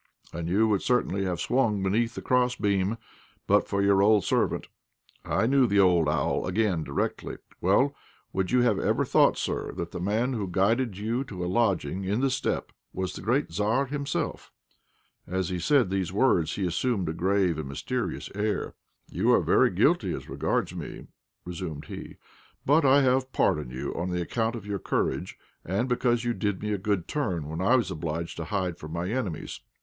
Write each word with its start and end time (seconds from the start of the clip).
And 0.33 0.49
you 0.49 0.67
would 0.67 0.81
certainly 0.81 1.25
have 1.25 1.39
swung 1.39 1.83
beneath 1.83 2.15
the 2.15 2.23
cross 2.23 2.55
beam 2.55 2.97
but 3.45 3.67
for 3.67 3.83
your 3.83 4.01
old 4.01 4.25
servant. 4.25 4.65
I 5.23 5.45
knew 5.45 5.67
the 5.67 5.79
old 5.79 6.09
owl 6.09 6.47
again 6.47 6.83
directly. 6.83 7.37
Well, 7.61 7.93
would 8.33 8.49
you 8.49 8.63
ever 8.63 8.83
have 8.83 9.07
thought, 9.09 9.37
sir, 9.37 9.71
that 9.73 9.91
the 9.91 9.99
man 9.99 10.33
who 10.33 10.47
guided 10.47 10.97
you 10.97 11.23
to 11.25 11.45
a 11.45 11.45
lodging 11.45 12.03
in 12.03 12.19
the 12.19 12.31
steppe 12.31 12.71
was 12.91 13.13
the 13.13 13.21
great 13.21 13.51
Tzar 13.51 13.85
himself?" 13.85 14.51
As 15.27 15.49
he 15.49 15.59
said 15.59 15.91
these 15.91 16.11
words 16.11 16.55
he 16.55 16.65
assumed 16.65 17.07
a 17.07 17.13
grave 17.13 17.59
and 17.59 17.69
mysterious 17.69 18.27
air. 18.33 18.73
"You 19.07 19.31
are 19.33 19.41
very 19.41 19.69
guilty 19.69 20.15
as 20.15 20.27
regards 20.27 20.73
me," 20.73 21.09
resumed 21.45 21.85
he, 21.85 22.17
"but 22.65 22.83
I 22.83 23.03
have 23.03 23.31
pardoned 23.31 23.71
you 23.71 23.93
on 23.93 24.11
account 24.15 24.55
of 24.55 24.65
your 24.65 24.79
courage, 24.79 25.37
and 25.63 25.87
because 25.87 26.23
you 26.23 26.33
did 26.33 26.59
me 26.63 26.73
a 26.73 26.79
good 26.79 27.07
turn 27.07 27.47
when 27.47 27.61
I 27.61 27.75
was 27.75 27.91
obliged 27.91 28.37
to 28.37 28.45
hide 28.45 28.79
from 28.79 28.93
my 28.93 29.07
enemies. 29.11 29.59